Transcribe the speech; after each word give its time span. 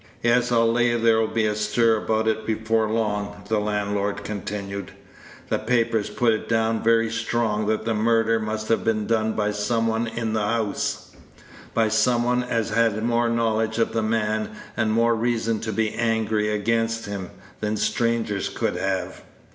"Yes; 0.23 0.51
I'll 0.51 0.71
lay 0.71 0.95
there'll 0.95 1.27
be 1.27 1.45
a 1.45 1.53
stir 1.53 1.95
about 1.97 2.27
it 2.27 2.43
before 2.47 2.89
long," 2.89 3.43
the 3.49 3.59
landlord 3.59 4.23
continued. 4.23 4.93
"The 5.49 5.59
papers 5.59 6.09
put 6.09 6.33
it 6.33 6.49
down 6.49 6.81
very 6.81 7.11
strong 7.11 7.67
that 7.67 7.85
the 7.85 7.93
murder 7.93 8.39
must 8.39 8.67
have 8.69 8.83
been 8.83 9.05
done 9.05 9.33
by 9.33 9.51
some 9.51 9.85
one 9.85 10.07
in 10.07 10.33
the 10.33 10.41
house 10.41 11.11
by 11.75 11.87
some 11.89 12.23
one 12.23 12.41
as 12.43 12.71
had 12.71 13.03
more 13.03 13.29
knowledge 13.29 13.77
of 13.77 13.93
the 13.93 14.01
man, 14.01 14.49
and 14.75 14.91
more 14.91 15.13
reason 15.13 15.59
to 15.59 15.71
be 15.71 15.93
angry 15.93 16.49
against 16.49 17.05
him, 17.05 17.29
than 17.59 17.77
strangers 17.77 18.49
could 18.49 18.77
have. 18.77 19.21